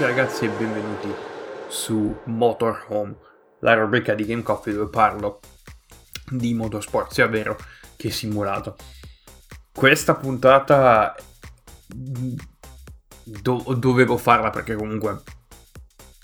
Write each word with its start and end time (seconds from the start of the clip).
Tutti 0.00 0.12
ragazzi 0.12 0.46
e 0.46 0.48
benvenuti 0.48 1.14
su 1.68 2.22
Motorhome, 2.24 3.16
la 3.58 3.74
rubrica 3.74 4.14
di 4.14 4.24
Game 4.24 4.40
Coffee 4.40 4.72
dove 4.72 4.88
parlo 4.88 5.40
di 6.30 6.54
motorsport, 6.54 7.12
sia 7.12 7.26
vero 7.26 7.58
che 7.96 8.10
simulato. 8.10 8.78
Questa 9.70 10.14
puntata 10.14 11.14
do- 11.86 13.74
dovevo 13.76 14.16
farla 14.16 14.48
perché 14.48 14.74
comunque 14.74 15.20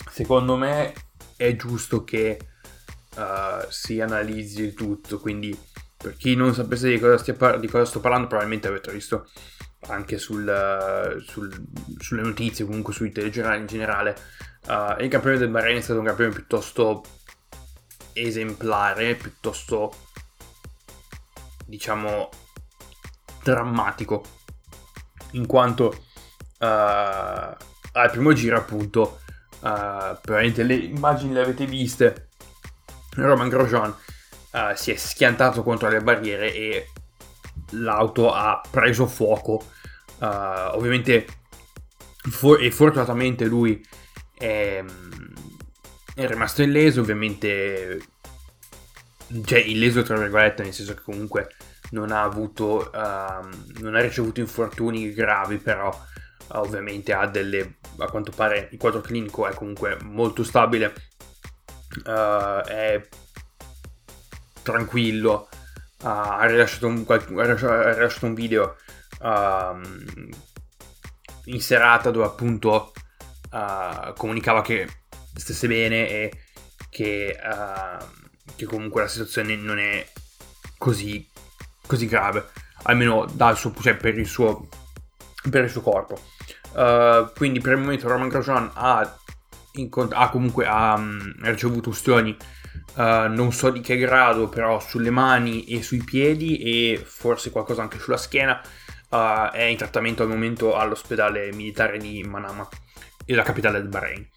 secondo 0.09 0.55
me 0.55 0.95
è 1.35 1.55
giusto 1.55 2.03
che 2.03 2.39
uh, 3.15 3.63
si 3.69 4.01
analizzi 4.01 4.73
tutto, 4.73 5.19
quindi 5.19 5.55
per 5.95 6.15
chi 6.17 6.33
non 6.33 6.55
sapesse 6.55 6.89
di 6.89 6.97
cosa, 6.97 7.31
par- 7.35 7.59
di 7.59 7.67
cosa 7.67 7.85
sto 7.85 7.99
parlando 7.99 8.25
probabilmente 8.25 8.69
avete 8.69 8.91
visto 8.91 9.29
anche 9.87 10.17
sul, 10.17 11.23
sul, 11.25 11.67
sulle 11.97 12.21
notizie, 12.21 12.65
comunque 12.65 12.93
sui 12.93 13.11
telegiornali 13.11 13.59
in 13.59 13.67
generale. 13.67 14.15
Uh, 14.67 15.01
il 15.01 15.09
campione 15.09 15.37
del 15.37 15.49
Bahrain 15.49 15.77
è 15.77 15.81
stato 15.81 15.99
un 15.99 16.05
campione 16.05 16.31
piuttosto 16.31 17.03
esemplare, 18.13 19.15
piuttosto 19.15 19.93
diciamo 21.65 22.29
drammatico, 23.43 24.23
in 25.31 25.45
quanto 25.45 25.85
uh, 26.59 26.65
al 26.65 28.11
primo 28.11 28.33
giro 28.33 28.57
appunto, 28.57 29.21
uh, 29.59 30.17
probabilmente 30.21 30.63
le 30.63 30.75
immagini 30.75 31.33
le 31.33 31.41
avete 31.41 31.65
viste, 31.65 32.29
Roman 33.15 33.49
Grosjean 33.49 33.89
uh, 33.89 34.75
si 34.75 34.91
è 34.91 34.95
schiantato 34.95 35.63
contro 35.63 35.89
le 35.89 36.01
barriere 36.01 36.53
e 36.53 36.91
l'auto 37.71 38.33
ha 38.33 38.61
preso 38.69 39.07
fuoco. 39.07 39.75
Uh, 40.19 40.75
ovviamente, 40.75 41.25
for- 42.29 42.61
e 42.61 42.71
fortunatamente 42.71 43.45
lui 43.45 43.85
è, 44.37 44.83
è, 46.15 46.27
rimasto 46.27 46.61
illeso. 46.61 47.01
Ovviamente, 47.01 47.99
cioè 49.45 49.59
illeso 49.59 50.01
tra 50.03 50.17
virgolette, 50.17 50.63
nel 50.63 50.73
senso 50.73 50.93
che 50.93 51.01
comunque 51.01 51.49
non 51.91 52.11
ha 52.11 52.21
avuto, 52.21 52.89
uh, 52.93 53.79
non 53.81 53.95
ha 53.95 54.01
ricevuto 54.01 54.39
infortuni 54.39 55.13
gravi, 55.13 55.57
però 55.57 55.89
uh, 55.89 56.57
ovviamente 56.57 57.13
ha 57.13 57.27
delle, 57.27 57.77
a 57.97 58.09
quanto 58.09 58.31
pare 58.31 58.69
il 58.71 58.77
quadro 58.77 59.01
clinico 59.01 59.47
è 59.47 59.53
comunque 59.53 59.97
molto 60.03 60.43
stabile. 60.43 60.93
è 62.03 63.01
tranquillo 64.61 65.47
ha, 66.03 66.45
rilasciato 66.45 66.87
un, 66.87 67.05
ha, 67.07 67.93
rilasciato 67.93 68.25
un, 68.25 68.33
video 68.33 68.75
uh, 69.21 69.79
in 71.45 71.61
serata 71.61 72.11
dove 72.11 72.25
appunto 72.25 72.93
uh, 73.51 74.13
comunicava 74.15 74.61
che 74.61 74.87
stesse 75.35 75.67
bene 75.67 76.09
e 76.09 76.31
che, 76.89 77.37
che, 78.55 78.65
comunque 78.65 79.01
la 79.01 79.07
situazione 79.07 79.55
non 79.55 79.77
è 79.77 80.07
così, 80.77 81.27
così 81.85 82.07
grave, 82.07 82.49
almeno 82.83 83.27
suo, 83.55 83.73
cioè 83.81 83.95
per, 83.95 84.17
il 84.17 84.25
suo, 84.25 84.67
per 85.49 85.65
il 85.65 85.69
suo 85.69 85.81
corpo. 85.81 86.19
Uh, 86.73 87.31
quindi 87.35 87.59
per 87.59 87.73
il 87.73 87.79
momento 87.79 88.07
Roman 88.07 88.29
Grosjean 88.29 88.71
ha, 88.73 89.17
ha 90.09 90.29
comunque 90.29 90.65
ha, 90.65 90.93
um, 90.95 91.33
ricevuto 91.41 91.89
ustioni 91.89 92.35
Uh, 92.97 93.31
non 93.31 93.51
so 93.51 93.69
di 93.69 93.79
che 93.79 93.95
grado, 93.95 94.49
però 94.49 94.79
sulle 94.79 95.11
mani 95.11 95.65
e 95.65 95.83
sui 95.83 96.03
piedi 96.03 96.57
e 96.57 97.03
forse 97.05 97.51
qualcosa 97.51 97.83
anche 97.83 97.99
sulla 97.99 98.17
schiena. 98.17 98.59
Uh, 99.09 99.49
è 99.51 99.63
in 99.63 99.77
trattamento 99.77 100.23
al 100.23 100.29
momento 100.29 100.75
all'ospedale 100.75 101.51
militare 101.53 101.97
di 101.97 102.23
Manama, 102.23 102.67
la 103.25 103.43
capitale 103.43 103.79
del 103.79 103.87
Bahrain. 103.87 104.27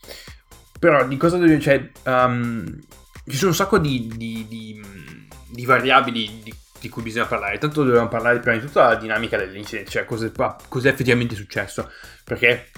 Però 0.79 1.07
di 1.07 1.17
cosa 1.17 1.37
deve... 1.39 1.61
Cioè, 1.61 1.91
um, 2.05 2.79
ci 3.27 3.37
sono 3.37 3.51
un 3.51 3.57
sacco 3.57 3.79
di, 3.79 4.11
di, 4.17 4.47
di, 4.49 4.81
di 5.49 5.65
variabili 5.65 6.43
di, 6.81 6.89
cui 6.89 7.03
bisogna 7.03 7.27
parlare. 7.27 7.59
Tanto 7.59 7.85
dobbiamo 7.85 8.09
parlare 8.09 8.39
prima 8.39 8.57
di 8.57 8.65
tutto 8.65 8.81
della 8.81 8.95
dinamica 8.95 9.37
dell'incidente, 9.37 9.91
cioè 9.91 10.05
cosa 10.05 10.27
è 10.27 10.87
effettivamente 10.89 11.35
successo. 11.35 11.91
Perché 12.25 12.71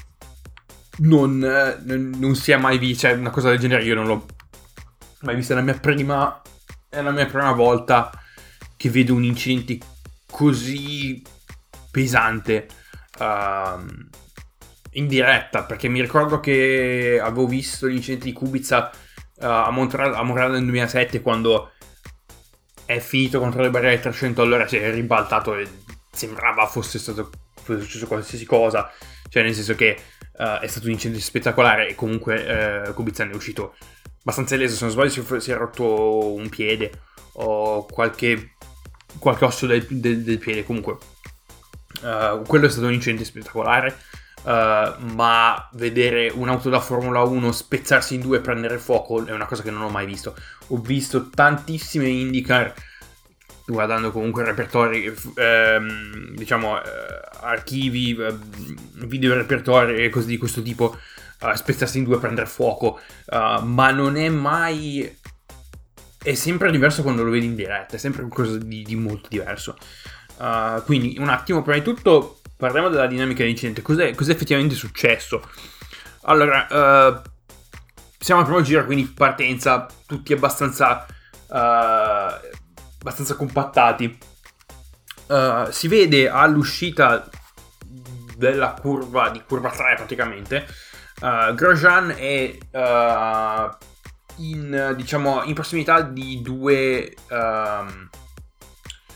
non, 0.99 1.39
non, 1.39 2.13
non 2.17 2.35
si 2.35 2.53
è 2.53 2.57
mai 2.57 2.79
visto, 2.79 3.07
cioè 3.07 3.17
una 3.17 3.31
cosa 3.31 3.51
del 3.51 3.59
genere 3.59 3.85
io 3.85 3.95
non 3.95 4.07
l'ho 4.07 4.27
mai 5.21 5.37
vista, 5.37 5.55
è 5.55 5.57
la 5.57 5.63
mia 5.63 5.79
prima, 5.79 6.41
è 6.89 7.01
la 7.01 7.11
mia 7.11 7.27
prima 7.27 7.53
volta 7.53 8.11
che 8.77 8.91
vedo 8.91 9.15
un 9.15 9.25
incidente 9.25 9.79
così 10.31 11.23
pesante 11.93 12.67
uh, 13.21 13.79
in 14.93 15.07
diretta, 15.07 15.63
perché 15.63 15.89
mi 15.89 16.01
ricordo 16.01 16.41
che 16.41 17.21
avevo 17.23 17.47
visto 17.47 17.87
l'incidente 17.87 18.25
di 18.25 18.33
Kubica 18.33 18.91
uh, 19.37 19.45
a, 19.45 19.71
Montreal, 19.71 20.15
a 20.15 20.23
Montreal 20.23 20.53
nel 20.53 20.65
2007 20.65 21.21
quando 21.21 21.71
è 22.85 22.99
finito 22.99 23.39
contro 23.39 23.63
le 23.63 23.71
barriere 23.71 24.01
300 24.01 24.43
allora 24.43 24.67
si 24.67 24.77
è 24.77 24.91
ribaltato 24.91 25.57
e 25.57 25.69
sembrava 26.11 26.67
fosse 26.67 26.99
stato 26.99 27.31
fosse 27.63 27.83
successo 27.83 28.07
qualsiasi 28.07 28.45
cosa, 28.45 28.91
cioè 29.29 29.43
nel 29.45 29.55
senso 29.55 29.75
che 29.77 29.97
uh, 30.39 30.59
è 30.61 30.67
stato 30.67 30.87
un 30.87 30.93
incidente 30.93 31.23
spettacolare 31.23 31.89
e 31.89 31.95
comunque 31.95 32.87
uh, 32.89 32.95
Kubica 32.95 33.25
ne 33.25 33.33
è 33.33 33.35
uscito 33.35 33.75
abbastanza 34.23 34.57
leso, 34.57 34.77
se 34.77 34.85
non 34.85 34.93
sbaglio 34.93 35.11
si, 35.11 35.41
si 35.41 35.51
è 35.51 35.57
rotto 35.57 36.33
un 36.33 36.49
piede 36.49 36.91
o 37.35 37.87
qualche, 37.87 38.55
qualche 39.19 39.45
osso 39.45 39.67
del, 39.67 39.87
del, 39.89 40.23
del, 40.23 40.39
piede, 40.39 40.65
comunque 40.65 40.99
uh, 42.03 42.43
quello 42.47 42.67
è 42.67 42.71
stato 42.71 42.87
un 42.87 42.93
incidente 42.93 43.25
spettacolare, 43.25 43.97
uh, 44.43 44.51
ma 45.15 45.69
vedere 45.73 46.31
un'auto 46.35 46.69
da 46.69 46.81
Formula 46.81 47.23
1 47.23 47.53
spezzarsi 47.53 48.15
in 48.15 48.21
due 48.21 48.39
e 48.39 48.41
prendere 48.41 48.79
fuoco 48.79 49.25
è 49.25 49.33
una 49.33 49.47
cosa 49.47 49.63
che 49.63 49.71
non 49.71 49.83
ho 49.83 49.89
mai 49.89 50.07
visto. 50.07 50.37
Ho 50.69 50.79
visto 50.79 51.31
tantissime 51.31 52.09
IndyCar 52.09 52.75
guardando 53.67 54.11
comunque 54.11 54.45
repertori, 54.45 55.13
ehm, 55.35 56.35
diciamo, 56.35 56.83
eh, 56.83 56.89
archivi, 57.41 58.17
eh, 58.17 58.35
video 59.07 59.35
repertori 59.35 60.05
e 60.05 60.11
cose 60.11 60.27
di 60.27 60.39
questo 60.39 60.63
tipo, 60.63 60.97
uh, 61.41 61.55
spezzarsi 61.55 61.99
in 61.99 62.05
due, 62.05 62.19
prendere 62.19 62.47
fuoco, 62.47 63.01
uh, 63.27 63.65
ma 63.65 63.91
non 63.91 64.17
è 64.17 64.29
mai... 64.29 65.19
È 66.25 66.35
sempre 66.35 66.71
diverso 66.71 67.03
quando 67.03 67.25
lo 67.25 67.31
vedi 67.31 67.47
in 67.47 67.57
diretta, 67.57 67.97
è 67.97 67.99
sempre 67.99 68.23
qualcosa 68.23 68.57
di, 68.57 68.85
di 68.85 68.95
molto 68.95 69.29
diverso. 69.29 69.77
Uh, 70.37 70.83
quindi 70.85 71.17
un 71.19 71.29
attimo, 71.29 71.63
prima 71.63 71.79
di 71.79 71.85
tutto 71.85 72.41
parliamo 72.57 72.89
della 72.89 73.07
dinamica 73.07 73.43
dell'incidente, 73.43 73.83
cos'è, 73.83 74.15
cos'è 74.15 74.33
effettivamente 74.33 74.75
successo? 74.75 75.43
Allora, 76.23 77.23
siamo 78.17 78.41
al 78.41 78.47
primo 78.47 78.63
giro, 78.63 78.85
quindi 78.85 79.05
partenza, 79.05 79.89
tutti 80.07 80.33
abbastanza, 80.33 81.05
abbastanza 81.49 83.35
compattati. 83.35 84.17
si 85.71 85.89
vede 85.89 86.29
all'uscita 86.29 87.29
della 88.37 88.77
curva, 88.81 89.31
di 89.31 89.43
curva 89.45 89.71
3 89.71 89.95
praticamente, 89.97 90.67
Uh, 91.23 91.55
Grosjean 91.55 92.13
è 92.17 92.59
uh, 92.73 93.71
in, 94.39 94.95
diciamo, 94.97 95.45
in 95.45 95.55
prossimità 95.55 96.03
di 96.03 96.43
due... 96.43 97.15
Um, 97.31 98.11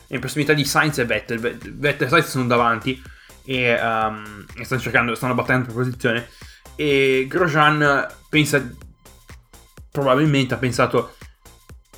in 0.08 0.20
prossimità 0.20 0.52
di 0.52 0.64
Sainz 0.64 0.98
e 0.98 1.04
Vettel. 1.04 1.38
Vettel 1.38 2.06
e 2.06 2.10
Sainz 2.10 2.28
sono 2.28 2.46
davanti 2.46 3.02
e, 3.44 3.72
um, 3.80 4.47
stanno 4.62 4.80
cercando, 4.80 5.14
stanno 5.14 5.34
battendo 5.34 5.66
per 5.66 5.74
posizione. 5.74 6.28
E 6.74 7.26
Grosjean 7.28 8.06
pensa, 8.28 8.68
probabilmente 9.91 10.54
ha 10.54 10.58
pensato, 10.58 11.14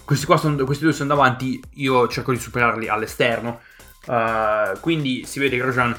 questi, 0.05 0.27
qua 0.27 0.37
sono, 0.37 0.65
questi 0.65 0.85
due 0.85 0.93
sono 0.93 1.09
davanti, 1.09 1.61
io 1.75 2.07
cerco 2.09 2.33
di 2.33 2.39
superarli 2.39 2.89
all'esterno. 2.89 3.61
Uh, 4.07 4.79
quindi 4.81 5.25
si 5.27 5.39
vede 5.39 5.59
Grosjean 5.59 5.95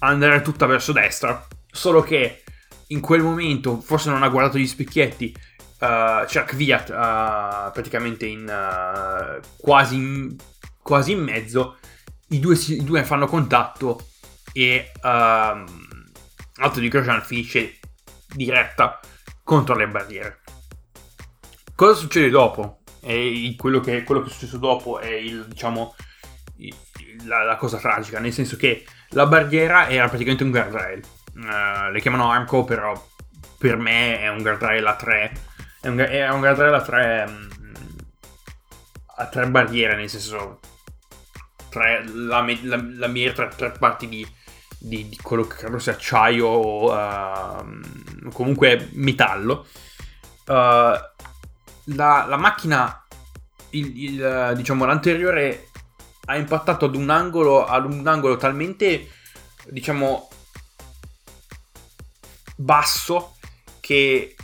andare 0.00 0.42
tutta 0.42 0.66
verso 0.66 0.92
destra, 0.92 1.46
solo 1.70 2.02
che 2.02 2.42
in 2.88 3.00
quel 3.00 3.22
momento 3.22 3.80
forse 3.80 4.10
non 4.10 4.22
ha 4.22 4.28
guardato 4.28 4.58
gli 4.58 4.66
specchietti. 4.66 5.34
Uh, 5.74 6.24
c'era 6.26 6.44
Kvyat 6.44 6.88
uh, 6.88 7.72
praticamente 7.72 8.26
in, 8.26 8.44
uh, 8.48 9.40
quasi, 9.56 9.96
in, 9.96 10.36
quasi 10.84 11.12
in 11.12 11.22
mezzo. 11.22 11.78
I 12.28 12.38
due, 12.38 12.54
I 12.56 12.84
due 12.84 13.02
fanno 13.04 13.26
contatto 13.26 14.08
e 14.52 14.92
uh, 14.96 15.00
l'auto 15.00 16.78
di 16.78 16.88
Grosjean 16.88 17.22
finisce 17.22 17.78
diretta 18.34 19.00
contro 19.42 19.74
le 19.74 19.88
barriere. 19.88 20.40
Cosa 21.74 21.94
succede 21.94 22.28
dopo? 22.28 22.82
Quello 23.56 23.80
che, 23.80 24.04
quello 24.04 24.22
che 24.22 24.28
è 24.28 24.32
successo 24.32 24.58
dopo 24.58 24.98
è 24.98 25.12
il, 25.12 25.46
diciamo, 25.46 25.94
la, 27.24 27.42
la 27.42 27.56
cosa 27.56 27.78
tragica, 27.78 28.18
nel 28.18 28.32
senso 28.32 28.56
che 28.56 28.86
la 29.10 29.26
barriera 29.26 29.88
era 29.88 30.08
praticamente 30.08 30.44
un 30.44 30.50
guardrail 30.50 31.02
Uh, 31.34 31.90
le 31.90 32.00
chiamano 32.00 32.30
Armco, 32.30 32.62
però 32.62 32.94
per 33.58 33.76
me 33.76 34.20
è 34.20 34.28
un 34.28 34.40
guardrail 34.40 34.86
a 34.86 34.94
3. 34.94 35.32
È 35.80 35.88
un, 35.88 35.98
è 35.98 36.30
un 36.30 36.38
guardrail 36.38 36.72
a 36.72 36.80
3 36.80 37.24
um, 37.26 37.48
a 39.16 39.26
tre 39.26 39.46
barriere, 39.48 39.96
nel 39.96 40.08
senso 40.08 40.60
tre, 41.74 42.04
la, 42.06 42.46
la, 42.62 42.84
la 42.96 43.06
mia 43.08 43.32
tre, 43.32 43.50
tre 43.56 43.72
parti 43.72 44.08
di, 44.08 44.26
di, 44.78 45.08
di 45.08 45.16
quello 45.16 45.44
che 45.44 45.56
credo 45.56 45.80
sia 45.80 45.92
acciaio 45.92 46.46
o 46.46 46.92
uh, 46.92 48.30
comunque 48.32 48.90
metallo. 48.92 49.66
Uh, 50.46 50.94
la, 51.86 52.26
la, 52.28 52.36
macchina, 52.36 53.04
il, 53.70 54.04
il, 54.04 54.52
diciamo, 54.54 54.84
l'anteriore 54.84 55.70
ha 56.26 56.36
impattato 56.36 56.84
ad 56.84 56.94
un 56.94 57.10
angolo, 57.10 57.66
ad 57.66 57.90
un 57.92 58.06
angolo 58.06 58.36
talmente, 58.36 59.08
diciamo, 59.66 60.28
basso 62.56 63.36
che 63.80 64.36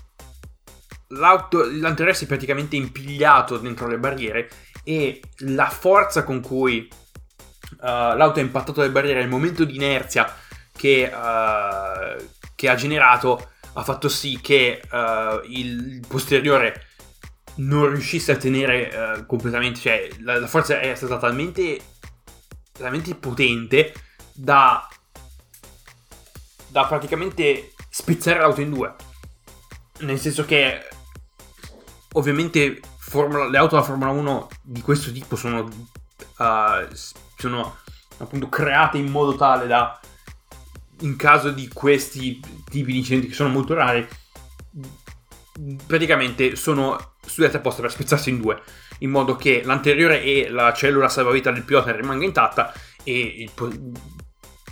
l'anteriore 1.10 2.14
si 2.14 2.24
è 2.24 2.26
praticamente 2.26 2.74
impigliato 2.74 3.56
dentro 3.56 3.86
le 3.86 3.98
barriere 3.98 4.50
e 4.82 5.20
la 5.38 5.68
forza 5.68 6.24
con 6.24 6.40
cui 6.40 6.88
uh, 7.78 8.16
l'auto 8.16 8.38
ha 8.38 8.42
impattato 8.42 8.80
le 8.80 8.90
barriere, 8.90 9.20
il 9.20 9.28
momento 9.28 9.64
di 9.64 9.76
inerzia 9.76 10.34
che, 10.76 11.10
uh, 11.12 12.22
che 12.54 12.68
ha 12.68 12.74
generato 12.74 13.50
ha 13.74 13.82
fatto 13.84 14.08
sì 14.08 14.40
che 14.40 14.82
uh, 14.90 15.40
il 15.44 16.04
posteriore 16.06 16.86
non 17.56 17.90
riuscisse 17.90 18.32
a 18.32 18.36
tenere 18.36 19.24
completamente, 19.26 19.80
cioè 19.80 20.08
la, 20.20 20.38
la, 20.38 20.46
forza 20.46 20.80
è 20.80 20.94
stata 20.94 21.18
talmente, 21.18 21.78
talmente 22.72 23.14
potente 23.16 23.92
da, 24.32 24.88
da 26.68 26.86
praticamente 26.86 27.72
spezzare 27.90 28.38
l'auto 28.38 28.62
in 28.62 28.70
due. 28.70 28.94
Nel 29.98 30.18
senso 30.18 30.46
che 30.46 30.88
ovviamente 32.12 32.80
Formula, 33.10 33.48
le 33.48 33.58
auto 33.58 33.74
da 33.74 33.82
Formula 33.82 34.10
1 34.10 34.48
di 34.62 34.80
questo 34.82 35.10
tipo 35.10 35.34
sono, 35.34 35.62
uh, 35.62 36.86
sono 37.40 37.78
appunto 38.18 38.48
create 38.48 38.98
in 38.98 39.10
modo 39.10 39.34
tale 39.34 39.66
da 39.66 39.98
in 41.00 41.16
caso 41.16 41.50
di 41.50 41.68
questi 41.68 42.40
tipi 42.68 42.92
di 42.92 42.98
incidenti 42.98 43.28
che 43.28 43.34
sono 43.34 43.48
molto 43.48 43.74
rari 43.74 44.06
praticamente 45.86 46.56
sono 46.56 47.14
studiate 47.24 47.58
apposta 47.58 47.80
per 47.80 47.90
spezzarsi 47.90 48.30
in 48.30 48.40
due 48.40 48.60
in 48.98 49.10
modo 49.10 49.36
che 49.36 49.62
l'anteriore 49.64 50.22
e 50.22 50.48
la 50.50 50.72
cellula 50.72 51.08
salvavita 51.08 51.50
del 51.50 51.64
pilota 51.64 51.92
rimanga 51.92 52.24
intatta 52.24 52.72
e 53.02 53.42
il, 53.42 53.92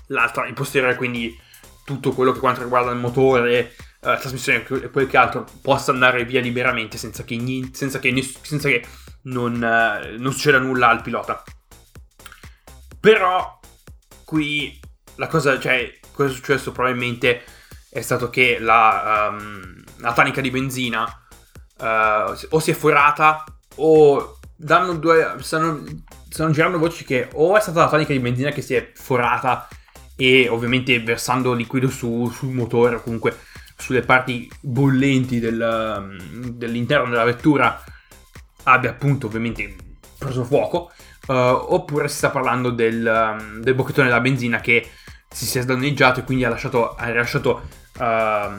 l'altra, 0.09 0.47
il 0.47 0.55
posteriore 0.55 0.97
quindi 0.97 1.37
tutto 1.85 2.12
quello 2.12 2.32
che 2.32 2.38
quanto 2.38 2.62
riguarda 2.62 2.91
il 2.91 2.99
motore 2.99 3.75
uh, 4.00 4.19
trasmissione 4.19 4.67
e 4.67 4.91
quel 4.91 5.06
che 5.06 5.17
altro 5.17 5.47
possa 5.62 5.91
andare 5.91 6.25
via 6.26 6.41
liberamente 6.41 6.99
senza 6.99 7.25
che, 7.25 7.71
senza 7.73 7.99
che, 7.99 8.23
senza 8.43 8.69
che 8.69 8.85
non, 9.23 9.55
uh, 9.55 10.21
non 10.21 10.32
succeda 10.32 10.59
nulla 10.59 10.88
al 10.88 11.00
pilota. 11.00 11.43
Però 13.00 13.61
qui 14.25 14.79
la 15.17 15.27
cosa, 15.27 15.59
cioè, 15.59 15.99
cosa 16.12 16.31
è 16.31 16.33
successo? 16.33 16.73
Probabilmente 16.73 17.43
è 17.91 18.00
stato 18.00 18.31
che 18.31 18.59
la, 18.59 19.31
um, 19.31 19.83
la 19.99 20.12
tanica 20.12 20.41
di 20.41 20.50
benzina 20.50 21.05
uh, 21.79 22.35
o 22.50 22.59
si 22.59 22.71
è 22.71 22.75
forata 22.75 23.45
o 23.77 24.39
danno 24.55 24.95
due, 24.95 25.37
stanno, 25.41 25.85
stanno 26.29 26.50
girando 26.50 26.79
voci 26.79 27.05
che 27.05 27.29
o 27.35 27.56
è 27.56 27.61
stata 27.61 27.81
la 27.81 27.89
tanica 27.89 28.12
di 28.12 28.19
benzina 28.19 28.50
che 28.50 28.62
si 28.62 28.75
è 28.75 28.91
forata 28.95 29.69
e 30.17 30.49
ovviamente 30.49 31.00
versando 31.00 31.53
liquido 31.53 31.89
su, 31.89 32.29
sul 32.29 32.53
motore 32.53 32.97
o 32.97 33.03
comunque 33.03 33.39
sulle 33.77 34.03
parti 34.03 34.50
bollenti 34.61 35.39
del, 35.39 36.53
dell'interno 36.55 37.09
della 37.09 37.23
vettura 37.23 37.83
abbia 38.65 38.91
appunto 38.91 39.29
ovviamente 39.29 39.77
preso 40.19 40.45
fuoco 40.45 40.91
uh, 41.28 41.32
oppure 41.32 42.08
si 42.08 42.16
sta 42.16 42.30
parlando 42.30 42.70
del, 42.70 43.58
del, 43.60 43.75
bocchettone 43.75 44.08
della 44.08 44.20
benzina 44.20 44.60
che 44.60 44.90
si 45.28 45.46
sia 45.46 45.64
danneggiato 45.64 46.20
e 46.20 46.25
quindi 46.25 46.44
ha 46.44 46.48
lasciato, 46.48 46.94
ha 46.94 47.06
rilasciato, 47.06 47.69
uh, 47.96 48.02
ha 48.02 48.56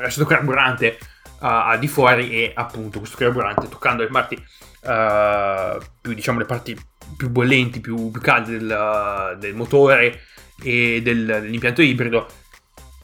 lasciato 0.00 0.26
carburante 0.26 0.98
uh, 1.40 1.78
di 1.78 1.88
fuori 1.88 2.30
e 2.30 2.52
appunto 2.54 2.98
questo 2.98 3.16
carburante 3.16 3.68
toccando 3.68 4.02
le 4.02 4.08
parti 4.08 4.34
uh, 4.34 5.82
più 6.00 6.12
diciamo 6.12 6.38
le 6.40 6.44
parti 6.44 6.78
più 7.16 7.30
bollenti 7.30 7.80
più, 7.80 8.10
più 8.10 8.20
calde 8.20 8.58
del, 8.58 9.36
del, 9.38 9.54
motore 9.54 10.22
e 10.62 11.00
del, 11.02 11.24
dell'impianto 11.24 11.82
ibrido 11.82 12.26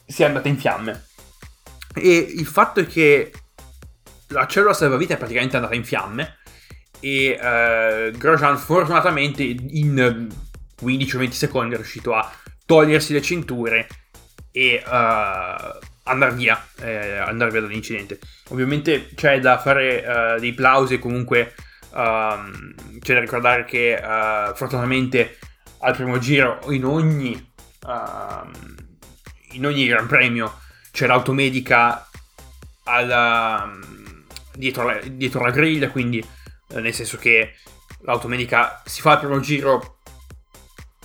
si 0.05 0.23
è 0.23 0.25
andata 0.25 0.49
in 0.49 0.57
fiamme. 0.57 1.05
E 1.95 2.17
il 2.17 2.45
fatto 2.45 2.81
è 2.81 2.87
che 2.87 3.31
la 4.27 4.47
cellula 4.47 4.73
salvavita 4.73 5.13
è 5.13 5.17
praticamente 5.17 5.55
andata 5.55 5.75
in 5.75 5.85
fiamme 5.85 6.39
e 7.03 7.37
uh, 7.37 8.17
Grosjean 8.17 8.57
fortunatamente 8.57 9.43
in 9.43 10.29
15-20 10.81 11.29
secondi 11.31 11.73
è 11.73 11.77
riuscito 11.77 12.13
a 12.13 12.31
togliersi 12.65 13.11
le 13.11 13.21
cinture 13.21 13.87
e 14.53 14.81
uh, 14.85 14.89
andare 16.03 16.33
via, 16.33 16.65
eh, 16.79 17.17
andare 17.17 17.51
via 17.51 17.59
dall'incidente. 17.59 18.19
Ovviamente 18.49 19.09
c'è 19.15 19.41
da 19.41 19.59
fare 19.59 20.35
uh, 20.37 20.39
dei 20.39 20.53
plausi 20.53 20.97
comunque 20.97 21.53
um, 21.91 22.73
c'è 22.99 23.15
da 23.15 23.19
ricordare 23.19 23.65
che 23.65 23.99
uh, 24.01 24.55
fortunatamente 24.55 25.39
al 25.79 25.95
primo 25.95 26.17
giro 26.19 26.59
in 26.69 26.85
ogni 26.85 27.51
uh, 27.85 28.81
in 29.51 29.65
ogni 29.65 29.85
Gran 29.87 30.07
Premio 30.07 30.59
c'è 30.91 31.05
l'automedica 31.05 32.07
alla, 32.85 33.77
dietro, 34.53 34.85
la, 34.85 34.99
dietro 35.03 35.43
la 35.43 35.51
griglia, 35.51 35.89
quindi 35.89 36.19
eh, 36.19 36.42
nel 36.79 36.93
senso 36.93 37.17
che 37.17 37.55
l'automedica 38.01 38.81
si 38.85 39.01
fa 39.01 39.13
il 39.13 39.19
primo 39.19 39.39
giro 39.39 39.97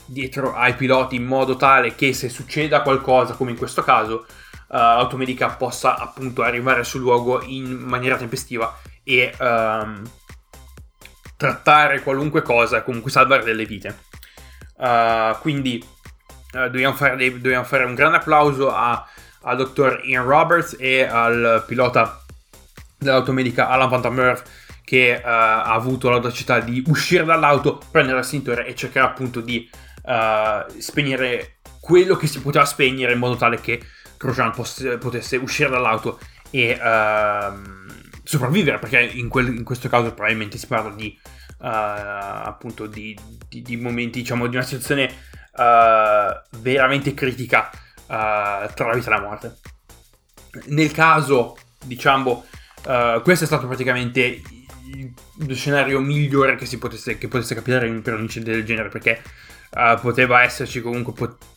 dietro 0.05 0.55
ai 0.55 0.75
piloti 0.75 1.17
in 1.17 1.25
modo 1.25 1.57
tale 1.57 1.95
che 1.95 2.13
se 2.13 2.29
succeda 2.29 2.83
qualcosa, 2.83 3.35
come 3.35 3.51
in 3.51 3.57
questo 3.57 3.83
caso, 3.83 4.27
uh, 4.69 4.77
l'automedica 4.77 5.51
possa 5.51 5.97
appunto 5.97 6.43
arrivare 6.43 6.83
sul 6.85 7.03
luogo 7.03 7.43
in 7.43 7.75
maniera 7.75 8.17
tempestiva 8.17 8.79
e 9.05 9.35
um, 9.39 10.03
trattare 11.37 12.03
qualunque 12.03 12.43
cosa 12.43 12.83
comunque 12.83 13.11
salvare 13.11 13.45
delle 13.45 13.67
vite. 13.67 14.07
Uh, 14.77 15.37
quindi 15.41 15.85
uh, 16.53 16.69
dobbiamo, 16.69 16.95
fare 16.95 17.17
dei, 17.17 17.33
dobbiamo, 17.33 17.65
fare 17.65 17.85
un 17.85 17.95
grande 17.95 18.17
applauso 18.17 18.73
al 18.75 19.57
dottor 19.57 20.01
Ian 20.05 20.25
Roberts 20.25 20.77
e 20.79 21.03
al 21.03 21.65
pilota 21.67 22.23
dell'automedica 22.97 23.69
Alan 23.69 23.89
Van 23.89 24.15
der 24.15 24.43
che 24.89 25.21
uh, 25.23 25.27
ha 25.27 25.75
avuto 25.75 26.09
l'audacità 26.09 26.61
di 26.61 26.83
uscire 26.87 27.23
dall'auto, 27.23 27.79
prendere 27.91 28.21
il 28.21 28.25
sintore 28.25 28.65
e 28.65 28.75
cercare 28.75 29.07
appunto 29.07 29.43
di 29.43 29.69
uh, 30.05 30.81
spegnere 30.81 31.59
quello 31.79 32.17
che 32.17 32.27
si 32.27 32.41
poteva 32.41 32.65
spegnere 32.65 33.13
in 33.13 33.19
modo 33.19 33.37
tale 33.37 33.61
che 33.61 33.83
poss- 34.17 34.97
potesse 34.99 35.37
uscire 35.37 35.69
dall'auto 35.69 36.19
e 36.49 36.73
uh, 36.73 37.53
sopravvivere, 38.23 38.79
perché 38.79 39.01
in, 39.01 39.29
quel, 39.29 39.49
in, 39.49 39.63
questo 39.63 39.91
caso 39.91 40.15
probabilmente 40.15 40.57
si 40.57 40.67
parla 40.67 40.95
di 40.95 41.19
appunto 41.61 42.87
di, 42.87 43.19
di, 43.47 43.61
di 43.61 43.77
momenti, 43.77 44.21
diciamo, 44.21 44.47
di 44.47 44.55
una 44.55 44.65
situazione 44.65 45.13
veramente 46.61 47.13
critica 47.15 47.69
tra 48.07 48.87
la 48.87 48.95
vita 48.95 49.09
e 49.09 49.11
la 49.11 49.21
morte. 49.21 49.57
Nel 50.69 50.93
caso, 50.93 51.59
diciamo, 51.85 52.45
uh, 52.87 53.21
questo 53.23 53.43
è 53.43 53.47
stato 53.47 53.67
praticamente 53.67 54.41
lo 55.47 55.55
scenario 55.55 56.01
migliore 56.01 56.57
che, 56.57 56.67
si 56.67 56.79
potesse, 56.79 57.19
che 57.19 57.29
potesse 57.29 57.55
capitare 57.55 57.91
per 58.01 58.15
un 58.15 58.23
incidente 58.23 58.53
del 58.53 58.65
genere, 58.65 58.89
perché 58.89 59.23
poteva 60.01 60.43
esserci 60.43 60.81
comunque... 60.81 61.13
Pot- 61.13 61.57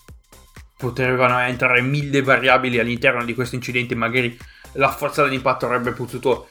potevano 0.82 1.38
entrare 1.42 1.80
mille 1.82 2.24
variabili 2.24 2.80
all'interno 2.80 3.24
di 3.24 3.36
questo 3.36 3.54
incidente, 3.54 3.94
magari 3.94 4.36
la 4.72 4.90
forza 4.90 5.22
dell'impatto 5.22 5.68
avrebbe 5.68 5.92
potuto 5.92 6.50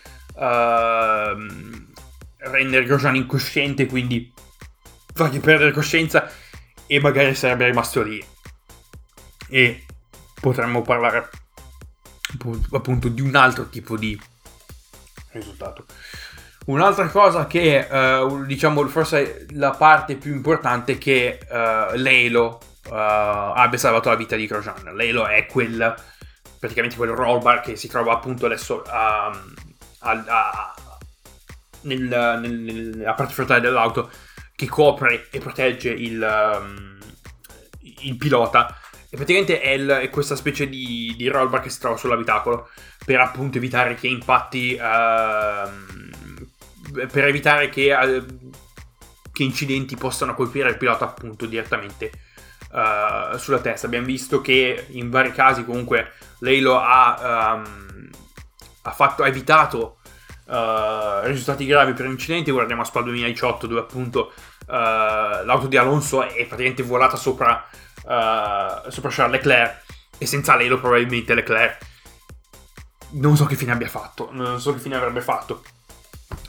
rendere 2.37 2.85
Grosjean 2.85 3.17
incosciente, 3.17 3.87
quindi 3.87 4.33
fargli 5.13 5.41
perdere 5.41 5.73
coscienza 5.73 6.31
e 6.87 7.01
magari 7.01 7.35
sarebbe 7.35 7.67
rimasto 7.67 8.03
lì 8.03 8.25
e 9.49 9.85
potremmo 10.41 10.83
parlare 10.83 11.29
appunto 12.71 13.09
di 13.09 13.21
un 13.21 13.35
altro 13.35 13.69
tipo 13.69 13.97
di 13.97 14.17
risultato. 15.33 15.87
Un'altra 16.67 17.09
cosa 17.09 17.47
che 17.47 17.87
uh, 17.91 18.45
diciamo 18.45 18.87
forse 18.87 19.47
la 19.53 19.71
parte 19.71 20.17
più 20.17 20.33
importante 20.33 20.93
è 20.93 20.99
che 20.99 21.39
uh, 21.49 21.97
Lelo 21.97 22.61
uh, 22.89 22.93
abbia 22.93 23.79
salvato 23.79 24.11
la 24.11 24.15
vita 24.15 24.37
di 24.37 24.47
Grosjean. 24.47 24.95
Lelo 24.95 25.27
è 25.27 25.47
quel 25.47 25.95
praticamente 26.59 26.97
quel 26.97 27.11
rollbar 27.11 27.63
che 27.63 27.75
si 27.75 27.89
trova 27.89 28.13
appunto 28.13 28.45
adesso 28.45 28.83
um, 28.87 29.55
a, 30.01 30.25
a, 30.27 30.75
nel, 31.83 32.39
nel, 32.41 32.93
nella 32.95 33.15
parte 33.15 33.33
frontale 33.33 33.61
dell'auto 33.61 34.11
che 34.55 34.69
copre 34.69 35.29
e 35.31 35.39
protegge 35.39 35.91
il, 35.91 36.21
um, 36.21 36.99
il 38.03 38.17
pilota. 38.17 38.77
E 39.09 39.17
praticamente 39.17 39.61
è, 39.61 39.71
il, 39.71 39.89
è, 39.89 40.11
questa 40.11 40.37
specie 40.37 40.69
di, 40.69 41.15
di 41.17 41.27
rollbar 41.29 41.63
che 41.63 41.71
si 41.71 41.81
trova 41.81 41.97
sull'abitacolo 41.97 42.69
per 43.05 43.19
appunto 43.19 43.57
evitare 43.57 43.95
che 43.95 44.07
impatti. 44.07 44.79
Uh, 44.79 46.20
per 46.93 47.25
evitare 47.25 47.69
che, 47.69 47.93
uh, 47.93 48.51
che, 49.33 49.43
incidenti 49.43 49.97
possano 49.97 50.35
colpire 50.35 50.69
il 50.69 50.77
pilota 50.77 51.05
appunto 51.05 51.47
direttamente 51.47 52.11
uh, 52.73 53.37
sulla 53.37 53.61
testa. 53.61 53.87
Abbiamo 53.87 54.07
visto 54.07 54.41
che 54.41 54.87
in 54.91 55.11
vari 55.11 55.33
casi 55.33 55.65
comunque 55.65 56.13
lei 56.39 56.61
lo 56.61 56.79
ha, 56.79 57.55
um, 57.55 58.09
ha, 58.83 58.91
fatto, 58.91 59.23
ha 59.23 59.29
evitato 59.29 59.99
uh, 60.47 61.25
risultati 61.25 61.67
gravi 61.67 61.93
per 61.93 62.07
incidenti. 62.07 62.51
Guardiamo 62.51 62.83
a 62.83 62.87
Spa 62.87 63.03
2018 63.03 63.67
dove 63.67 63.81
appunto 63.81 64.33
uh, 64.67 64.73
l'auto 64.73 65.67
di 65.67 65.77
Alonso 65.77 66.23
è 66.23 66.47
praticamente 66.47 66.83
volata 66.83 67.17
sopra, 67.17 67.67
sopra 68.03 69.11
Charles 69.11 69.37
Leclerc 69.37 69.83
e 70.19 70.27
senza 70.27 70.57
lei 70.57 70.69
lo 70.69 70.81
probabilmente 70.81 71.35
Leclerc 71.35 71.89
non 73.13 73.37
so 73.37 73.47
che 73.47 73.57
fine 73.57 73.73
abbia 73.73 73.89
fatto, 73.89 74.29
non 74.33 74.61
so 74.61 74.73
che 74.73 74.79
fine 74.79 74.97
avrebbe 74.97 75.21
fatto. 75.21 75.63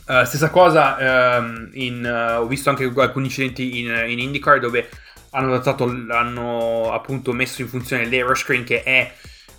Uh, 0.08 0.24
stessa 0.26 0.50
cosa, 0.50 1.38
um, 1.40 1.70
in, 1.74 2.04
uh, 2.04 2.42
ho 2.42 2.48
visto 2.48 2.70
anche 2.70 2.92
alcuni 2.96 3.26
incidenti 3.26 3.80
in, 3.80 4.06
in 4.08 4.20
IndyCar 4.20 4.60
dove 4.60 4.90
hanno, 5.32 5.54
adattato, 5.54 5.86
hanno 6.10 6.92
appunto 6.92 7.32
messo 7.34 7.62
in 7.62 7.68
funzione 7.68 8.10
l'aeroscreen 8.10 8.64
che 8.64 8.84
è 8.84 9.14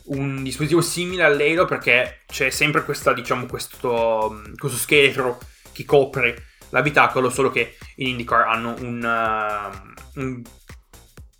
un 0.04 0.42
dispositivo 0.42 0.80
simile 0.80 1.24
all'Halo 1.24 1.64
perché 1.64 2.20
c'è 2.26 2.50
sempre 2.50 2.84
questa, 2.84 3.12
diciamo, 3.12 3.46
questo, 3.46 4.42
questo 4.56 4.78
scheletro 4.78 5.38
che 5.72 5.84
copre 5.84 6.46
l'abitacolo, 6.70 7.30
solo 7.30 7.50
che 7.50 7.76
in 7.96 8.08
IndyCar 8.08 8.48
hanno 8.48 8.74
un, 8.80 9.02
uh, 9.02 10.20
un, 10.20 10.42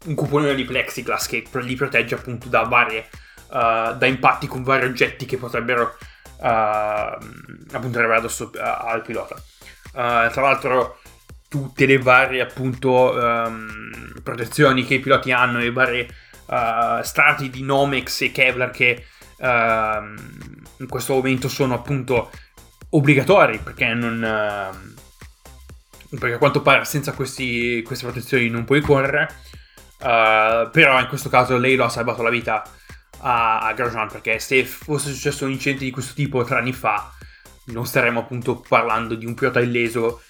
un 0.05 0.15
cupolino 0.15 0.55
di 0.55 0.65
plexiglass 0.65 1.27
che 1.27 1.45
li 1.53 1.75
protegge 1.75 2.15
appunto 2.15 2.49
da 2.49 2.63
varie 2.63 3.09
uh, 3.49 3.97
da 3.97 4.07
impatti 4.07 4.47
con 4.47 4.63
vari 4.63 4.87
oggetti 4.87 5.27
che 5.27 5.37
potrebbero 5.37 5.97
uh, 6.43 7.75
appunto 7.75 7.99
arrivare 7.99 8.19
addosso 8.19 8.51
uh, 8.55 8.59
al 8.59 9.03
pilota. 9.03 9.41
tra 9.93 10.41
l'altro 10.41 10.99
tutte 11.49 11.87
le 11.87 11.99
varie 11.99 12.41
appunto 12.41 13.13
um, 13.13 14.21
protezioni 14.23 14.85
che 14.85 14.95
i 14.95 15.01
piloti 15.01 15.33
hanno, 15.33 15.63
i 15.63 15.71
vari 15.71 16.09
strati 17.03 17.49
di 17.49 17.63
Nomex 17.63 18.21
e 18.23 18.31
Kevlar 18.31 18.71
che 18.71 19.07
ehm, 19.39 20.15
in 20.79 20.87
questo 20.87 21.15
momento 21.15 21.49
sono 21.49 21.73
appunto 21.73 22.31
obbligatori 22.91 23.59
perché 23.59 23.95
non 23.95 24.21
perché 26.19 26.35
a 26.35 26.39
quanto 26.39 26.61
pare 26.63 26.85
senza 26.85 27.13
questi, 27.13 27.83
queste 27.83 28.05
protezioni 28.05 28.49
non 28.49 28.65
puoi 28.65 28.81
correre. 28.81 29.29
Uh, 29.99 30.69
però 30.71 30.99
in 30.99 31.07
questo 31.09 31.29
caso 31.29 31.57
lei 31.59 31.77
lo 31.77 31.85
ha 31.85 31.89
salvato 31.89 32.23
la 32.23 32.31
vita 32.31 32.65
a, 33.23 33.61
a 33.61 33.73
Grosjean 33.73 34.09
perché 34.09 34.39
se 34.39 34.65
fosse 34.65 35.13
successo 35.13 35.45
un 35.45 35.53
incidente 35.53 35.85
di 35.85 35.91
questo 35.91 36.15
tipo 36.15 36.45
tre 36.45 36.59
anni 36.59 36.73
fa 36.73 37.13
non 37.67 37.87
staremmo 37.87 38.21
appunto 38.21 38.61
parlando 38.67 39.15
di 39.15 39.27
un 39.27 39.35
pilota 39.35 39.61
illeso 39.61 40.23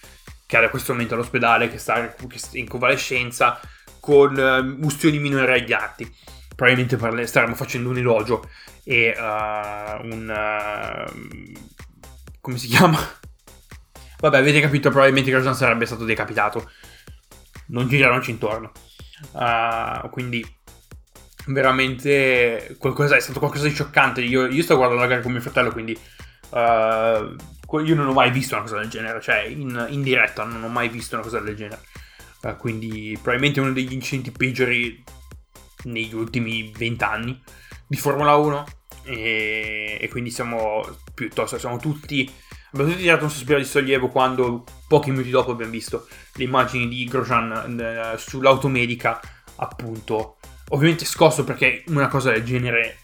che 0.52 0.58
è 0.58 0.60
da 0.60 0.68
questo 0.68 0.92
momento 0.92 1.14
all'ospedale, 1.14 1.70
che 1.70 1.78
sta 1.78 2.14
in 2.52 2.68
convalescenza 2.68 3.58
con 4.00 4.36
uh, 4.36 4.84
ustioni 4.84 5.18
minori 5.18 5.50
agli 5.50 5.72
atti. 5.72 6.14
Probabilmente 6.54 6.96
parle- 6.96 7.26
staremmo 7.26 7.54
facendo 7.54 7.88
un 7.88 7.96
elogio 7.96 8.46
e 8.84 9.14
uh, 9.16 10.04
un... 10.04 10.28
Uh, 11.08 11.52
come 12.42 12.58
si 12.58 12.66
chiama? 12.66 12.98
Vabbè, 14.20 14.36
avete 14.36 14.60
capito, 14.60 14.90
probabilmente 14.90 15.30
Grosjean 15.30 15.54
sarebbe 15.54 15.86
stato 15.86 16.04
decapitato. 16.04 16.70
Non 17.68 17.88
giriamoci 17.88 18.30
intorno. 18.30 18.72
Quindi 20.10 20.44
veramente 21.46 22.76
qualcosa, 22.78 23.16
è 23.16 23.20
stato 23.20 23.38
qualcosa 23.38 23.66
di 23.66 23.74
scioccante. 23.74 24.20
Io, 24.20 24.46
io 24.46 24.62
sto 24.62 24.76
guardando 24.76 25.02
la 25.02 25.08
gara 25.08 25.22
con 25.22 25.32
mio 25.32 25.40
fratello, 25.40 25.72
quindi 25.72 25.98
uh, 26.50 26.56
io 26.56 27.94
non 27.94 28.06
ho 28.06 28.12
mai 28.12 28.30
visto 28.30 28.54
una 28.54 28.64
cosa 28.64 28.78
del 28.78 28.88
genere, 28.88 29.20
cioè 29.20 29.40
in, 29.40 29.86
in 29.90 30.02
diretta 30.02 30.44
non 30.44 30.62
ho 30.62 30.68
mai 30.68 30.88
visto 30.88 31.14
una 31.14 31.24
cosa 31.24 31.40
del 31.40 31.56
genere. 31.56 31.82
Uh, 32.42 32.56
quindi 32.56 33.12
probabilmente 33.20 33.60
uno 33.60 33.72
degli 33.72 33.92
incidenti 33.92 34.30
peggiori 34.30 35.02
negli 35.84 36.14
ultimi 36.14 36.72
vent'anni 36.76 37.40
di 37.86 37.96
Formula 37.96 38.36
1 38.36 38.66
e, 39.04 39.98
e, 40.00 40.08
quindi 40.08 40.30
siamo 40.30 40.82
piuttosto, 41.14 41.58
siamo 41.58 41.76
tutti, 41.78 42.30
abbiamo 42.72 42.90
tutti 42.90 43.02
tirato 43.02 43.24
un 43.24 43.30
sospiro 43.30 43.58
di 43.58 43.64
sollievo 43.64 44.08
quando 44.08 44.64
pochi 44.88 45.10
minuti 45.10 45.30
dopo 45.30 45.52
abbiamo 45.52 45.72
visto 45.72 46.06
le 46.34 46.44
immagini 46.44 46.88
di 46.88 47.04
Grosjean 47.04 47.78
eh, 47.80 48.18
sull'automedica 48.18 49.20
appunto 49.56 50.36
Ovviamente 50.68 51.04
scosso 51.04 51.44
perché 51.44 51.84
una 51.88 52.08
cosa 52.08 52.30
del 52.30 52.44
genere 52.44 52.98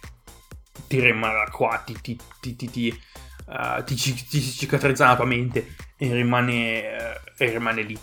ti 0.87 1.00
rimarrà 1.00 1.50
qua, 1.50 1.83
ti, 1.85 1.97
ti, 2.00 2.19
ti, 2.41 2.57
ti, 2.57 3.03
uh, 3.47 3.85
ti, 3.85 3.95
ti 3.95 4.41
cicatrizza 4.41 5.07
la 5.07 5.17
tua 5.17 5.27
mente 5.27 5.75
e 5.99 6.12
rimane, 6.12 6.97
uh, 6.97 7.21
e 7.37 7.50
rimane 7.50 7.83
lì. 7.83 7.99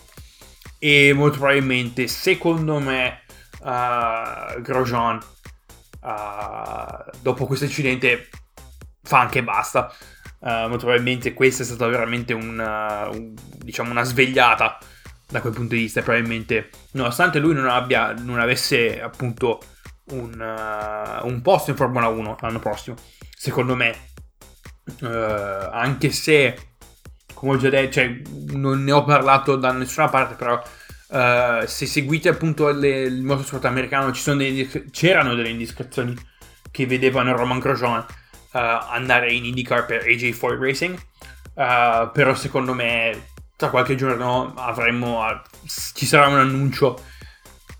E 0.78 1.12
molto 1.12 1.38
probabilmente, 1.38 2.06
secondo 2.06 2.78
me, 2.78 3.22
uh, 3.60 4.60
Grosjean, 4.60 5.18
dopo 7.20 7.46
questo 7.46 7.64
incidente, 7.64 8.28
fa 9.02 9.20
anche 9.20 9.42
basta. 9.42 9.92
Molto 10.38 10.86
probabilmente 10.86 11.34
questa 11.34 11.64
è 11.64 11.66
stata 11.66 11.88
veramente 11.88 12.32
un, 12.32 12.56
un, 13.12 13.34
diciamo 13.56 13.90
una 13.90 14.04
svegliata 14.04 14.78
da 15.28 15.40
quel 15.40 15.52
punto 15.52 15.74
di 15.74 15.80
vista 15.80 16.02
probabilmente 16.02 16.70
nonostante 16.92 17.38
lui 17.38 17.54
non 17.54 17.68
abbia 17.68 18.12
non 18.12 18.38
avesse 18.38 19.00
appunto 19.00 19.60
un, 20.12 20.32
uh, 20.38 21.26
un 21.26 21.42
posto 21.42 21.70
in 21.70 21.76
Formula 21.76 22.06
1 22.06 22.36
l'anno 22.40 22.58
prossimo 22.60 22.96
secondo 23.36 23.74
me 23.74 24.10
uh, 25.00 25.06
anche 25.06 26.10
se 26.10 26.56
come 27.34 27.54
ho 27.54 27.56
già 27.56 27.68
detto 27.70 27.92
cioè, 27.92 28.20
non 28.52 28.84
ne 28.84 28.92
ho 28.92 29.02
parlato 29.02 29.56
da 29.56 29.72
nessuna 29.72 30.08
parte 30.08 30.34
però 30.34 30.62
uh, 31.08 31.66
se 31.66 31.86
seguite 31.86 32.28
appunto 32.28 32.68
le, 32.70 33.00
il 33.02 33.22
motorsport 33.22 33.64
americano 33.64 34.12
delle, 34.36 34.68
c'erano 34.92 35.34
delle 35.34 35.48
indiscrezioni 35.48 36.16
che 36.70 36.86
vedevano 36.86 37.36
Roman 37.36 37.58
Grosjean 37.58 38.04
andare 38.52 39.34
in 39.34 39.44
IndyCar 39.44 39.84
per 39.84 40.04
AJ4 40.04 40.58
Racing 40.58 40.98
però 41.54 42.34
secondo 42.34 42.72
me 42.72 43.34
tra 43.56 43.70
qualche 43.70 43.94
giorno 43.94 44.52
avremo, 44.54 45.24
ci 45.94 46.06
sarà 46.06 46.28
un 46.28 46.38
annuncio 46.38 47.02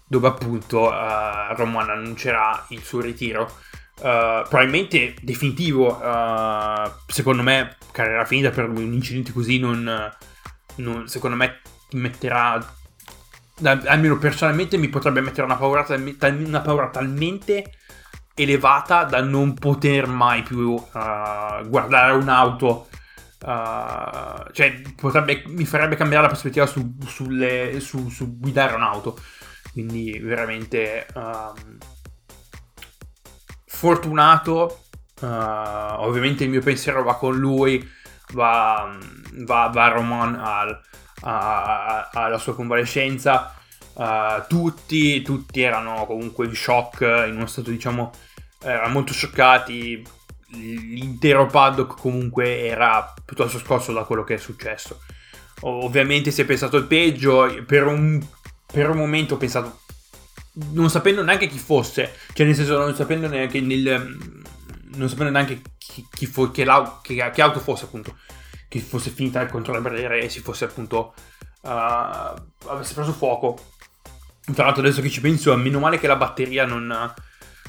dove 0.09 0.29
appunto 0.29 0.89
uh, 0.89 1.55
Roman 1.55 1.91
annuncerà 1.91 2.65
il 2.69 2.83
suo 2.83 3.01
ritiro. 3.01 3.51
Uh, 3.97 4.47
probabilmente 4.49 5.15
definitivo, 5.23 5.97
uh, 5.97 6.91
secondo 7.07 7.43
me 7.43 7.77
carriera 7.93 8.25
finita 8.25 8.51
per 8.51 8.69
un 8.69 8.93
incidente 8.93 9.33
così 9.33 9.59
non, 9.59 10.15
non 10.77 11.09
secondo 11.09 11.37
me 11.37 11.61
metterà 11.93 12.75
almeno 13.63 14.19
personalmente 14.19 14.77
mi 14.77 14.89
potrebbe 14.89 15.23
mettere 15.23 15.45
una 15.45 15.57
paura, 15.57 15.87
una 15.89 16.61
paura 16.61 16.91
talmente 16.91 17.73
elevata 18.35 19.05
da 19.05 19.23
non 19.23 19.55
poter 19.55 20.07
mai 20.07 20.43
più 20.43 20.73
uh, 20.73 20.83
guardare 20.93 22.13
un'auto 22.13 22.89
Uh, 23.39 24.51
cioè, 24.53 24.81
potrebbe, 24.97 25.43
mi 25.47 25.65
farebbe 25.65 25.95
cambiare 25.97 26.23
la 26.23 26.29
prospettiva 26.29 26.67
su, 26.67 26.97
sulle, 27.07 27.81
su, 27.81 28.09
su 28.09 28.39
guidare 28.39 28.75
un'auto. 28.75 29.19
Quindi, 29.73 30.19
veramente 30.19 31.07
um, 31.15 31.79
fortunato. 33.67 34.85
Uh, 35.21 35.27
ovviamente, 35.27 36.45
il 36.45 36.51
mio 36.51 36.63
pensiero 36.63 37.03
va 37.03 37.17
con 37.17 37.37
lui, 37.37 37.87
va, 38.33 38.99
va, 39.45 39.67
va 39.69 39.89
Roman 39.89 40.35
al, 40.35 40.81
a, 41.23 41.99
a, 41.99 42.11
alla 42.13 42.39
sua 42.39 42.55
convalescenza. 42.55 43.55
Uh, 43.93 44.45
tutti, 44.47 45.23
tutti 45.23 45.63
erano 45.63 46.05
comunque 46.07 46.47
in 46.47 46.55
shock, 46.55 47.01
in 47.01 47.37
uno 47.37 47.47
stato, 47.47 47.71
diciamo, 47.71 48.13
erano 48.63 48.93
molto 48.93 49.13
scioccati 49.13 50.07
l'intero 50.57 51.47
paddock 51.47 52.01
comunque 52.01 52.67
era 52.67 53.15
piuttosto 53.25 53.59
scosso 53.59 53.93
da 53.93 54.05
quello 54.05 54.25
che 54.25 54.35
è 54.35 54.39
successo. 54.39 55.01
Ovviamente 55.61 56.31
si 56.31 56.43
è 56.43 56.45
pensato 56.45 56.77
il 56.77 56.85
peggio, 56.85 57.65
per 57.67 57.87
un, 57.87 58.25
per 58.67 58.91
un 58.91 58.97
momento 58.97 59.35
ho 59.35 59.39
pensato, 59.39 59.81
non 60.73 60.91
sapendo 60.91 61.23
neanche 61.23 61.47
chi 61.47 61.59
fosse, 61.59 62.15
cioè 62.33 62.47
nel 62.47 62.55
senso 62.55 62.79
non 62.79 62.95
sapendo 62.95 63.29
neanche, 63.29 63.61
nel, 63.61 64.17
non 64.95 65.09
sapendo 65.09 65.33
neanche 65.33 65.63
chi, 65.79 66.07
chi 66.11 66.27
fo, 66.27 66.51
che, 66.51 66.67
che, 67.03 67.31
che, 67.31 67.43
auto 67.43 67.61
fosse 67.61 67.85
appunto, 67.85 68.17
che 68.69 68.81
fosse 68.81 69.11
finita 69.11 69.47
contro 69.47 69.73
la 69.73 69.81
barriera 69.81 70.17
e 70.17 70.29
si 70.29 70.41
fosse 70.41 70.65
appunto, 70.65 71.15
uh, 71.63 71.69
avesse 72.69 72.95
preso 72.95 73.13
fuoco. 73.13 73.59
Tra 74.55 74.65
l'altro 74.65 74.83
adesso 74.83 75.01
che 75.01 75.11
ci 75.11 75.21
penso, 75.21 75.57
meno 75.57 75.81
male 75.81 75.99
che 75.99 76.07
la 76.07 76.17
batteria 76.17 76.65
non 76.65 77.15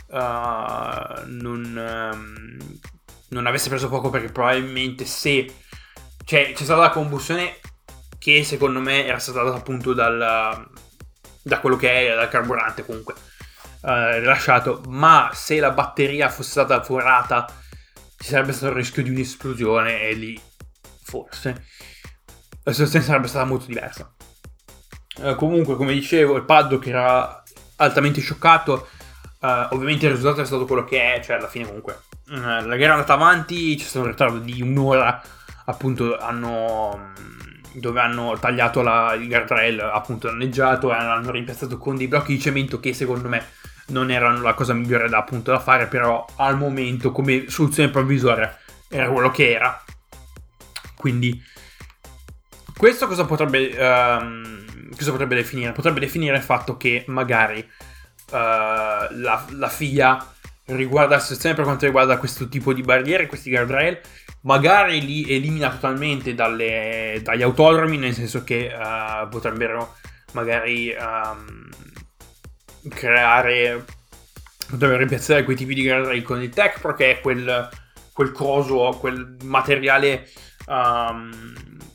uh, 0.08 1.24
non, 1.26 2.12
um, 2.14 2.80
non, 3.30 3.46
avesse 3.46 3.70
preso 3.70 3.88
fuoco 3.88 4.10
perché 4.10 4.32
probabilmente 4.32 5.06
se 5.06 5.54
cioè 6.26 6.52
c'è 6.54 6.64
stata 6.64 6.82
la 6.82 6.90
combustione 6.90 7.60
che 8.18 8.44
secondo 8.44 8.80
me 8.80 9.06
era 9.06 9.20
stata 9.20 9.44
data 9.44 9.58
appunto 9.58 9.94
dal, 9.94 10.70
da 11.42 11.60
quello 11.60 11.76
che 11.76 12.12
è 12.12 12.16
dal 12.16 12.30
carburante 12.30 12.86
comunque 12.86 13.14
uh, 13.82 14.20
rilasciato 14.20 14.82
ma 14.88 15.32
se 15.34 15.60
la 15.60 15.72
batteria 15.72 16.30
fosse 16.30 16.52
stata 16.52 16.84
forata 16.84 17.46
ci 18.18 18.30
sarebbe 18.30 18.52
stato 18.52 18.72
il 18.72 18.78
rischio 18.78 19.04
di 19.04 19.10
un'esplosione 19.10 20.02
e 20.02 20.14
lì 20.14 20.42
forse 21.04 21.66
la 22.64 22.72
situazione 22.72 23.06
sarebbe 23.06 23.28
stata 23.28 23.46
molto 23.46 23.66
diversa 23.68 24.14
uh, 25.20 25.36
comunque 25.36 25.76
come 25.76 25.94
dicevo 25.94 26.36
il 26.36 26.44
paddock 26.44 26.88
era 26.88 27.44
altamente 27.78 28.22
scioccato. 28.22 28.88
Uh, 29.40 29.68
ovviamente 29.70 30.06
il 30.08 30.14
risultato 30.14 30.42
è 30.42 30.46
stato 30.46 30.66
quello 30.66 30.84
che 30.84 31.14
è, 31.14 31.22
cioè 31.22 31.36
alla 31.38 31.48
fine 31.48 31.66
comunque 31.66 32.02
uh, 32.30 32.36
la 32.36 32.76
gara 32.76 32.80
è 32.80 32.96
andata 32.96 33.14
avanti, 33.14 33.76
c'è 33.76 33.84
stato 33.84 34.06
un 34.06 34.12
ritardo 34.12 34.40
di 34.40 34.62
un'ora, 34.62 35.22
appunto 35.66 36.18
hanno 36.18 37.14
dove 37.74 38.00
hanno 38.00 38.36
tagliato 38.40 38.82
la, 38.82 39.14
il 39.14 39.28
guardrail 39.28 39.80
appunto 39.80 40.28
danneggiato 40.28 40.92
e 40.92 40.96
hanno 40.96 41.30
rimpiazzato 41.30 41.78
con 41.78 41.96
dei 41.96 42.08
blocchi 42.08 42.34
di 42.34 42.42
cemento 42.42 42.80
che 42.80 42.92
secondo 42.94 43.28
me 43.28 43.50
non 43.90 44.10
erano 44.10 44.42
la 44.42 44.56
cosa 44.56 44.74
migliore 44.74 45.08
da, 45.10 45.20
appunto 45.20 45.52
da 45.52 45.60
fare 45.60 45.86
però 45.86 46.26
al 46.38 46.58
momento 46.58 47.12
come 47.12 47.50
soluzione 47.50 47.92
provvisoria 47.92 48.58
era 48.90 49.10
quello 49.10 49.30
che 49.30 49.52
era 49.52 49.84
quindi 50.96 51.40
questo 52.76 53.06
cosa 53.08 53.26
potrebbe 53.26 53.76
um, 53.78 54.66
cosa 54.96 55.12
potrebbe 55.12 55.36
definire? 55.36 55.72
Potrebbe 55.72 56.00
definire 56.00 56.38
il 56.38 56.44
fatto 56.44 56.78
che 56.78 57.04
magari 57.08 57.66
la, 58.30 59.46
la 59.50 59.70
FIA 59.70 60.36
riguarda 60.68 61.16
la 61.16 61.22
situazione 61.22 61.56
per 61.56 61.64
quanto 61.64 61.86
riguarda 61.86 62.18
questo 62.18 62.48
tipo 62.50 62.74
di 62.74 62.82
barriere, 62.82 63.28
questi 63.28 63.50
guardrail, 63.50 64.00
magari 64.42 65.06
li 65.06 65.34
elimina 65.34 65.70
totalmente 65.70 66.34
dalle, 66.34 67.20
dagli 67.24 67.42
autodromi, 67.42 67.98
nel 67.98 68.14
senso 68.14 68.44
che 68.44 68.72
uh, 68.74 69.28
potrebbero 69.30 69.96
magari 70.34 70.94
um, 70.98 71.70
creare, 72.90 73.86
potrebbero 74.70 75.00
rimpiazzare 75.00 75.44
quei 75.44 75.56
tipi 75.56 75.74
di 75.74 75.84
guardrail 75.84 76.24
con 76.24 76.42
il 76.42 76.50
tech, 76.50 76.82
perché 76.82 77.12
è 77.12 77.22
quel, 77.22 77.70
quel 78.12 78.32
coso, 78.32 78.98
quel 79.00 79.38
materiale 79.44 80.30
um, 80.68 81.32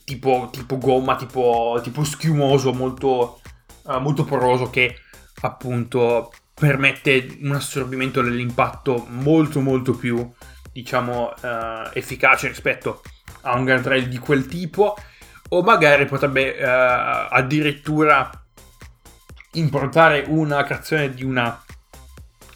tipo, 0.04 0.48
tipo, 0.50 0.78
gomma, 0.78 1.16
tipo, 1.16 1.78
tipo 1.82 2.04
schiumoso, 2.04 2.72
molto, 2.72 3.40
uh, 3.82 3.98
molto 3.98 4.24
poroso 4.24 4.70
che 4.70 4.96
appunto 5.42 6.32
permette 6.54 7.38
un 7.40 7.52
assorbimento 7.52 8.22
dell'impatto 8.22 9.06
molto 9.08 9.60
molto 9.60 9.94
più 9.94 10.28
diciamo 10.72 11.32
uh, 11.40 11.90
efficace 11.92 12.48
rispetto 12.48 13.02
a 13.42 13.56
un 13.56 13.64
guardrail 13.64 14.08
di 14.08 14.18
quel 14.18 14.46
tipo 14.46 14.96
o 15.48 15.62
magari 15.62 16.06
potrebbe 16.06 16.56
uh, 16.58 17.28
addirittura 17.30 18.30
importare 19.52 20.24
una 20.28 20.62
creazione 20.64 21.12
di 21.12 21.24
una 21.24 21.62